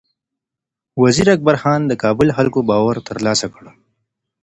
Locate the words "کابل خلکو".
2.03-2.59